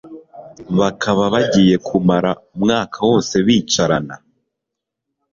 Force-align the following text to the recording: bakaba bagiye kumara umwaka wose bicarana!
bakaba 0.79 1.23
bagiye 1.33 1.75
kumara 1.87 2.31
umwaka 2.55 2.97
wose 3.09 3.35
bicarana! 3.45 4.15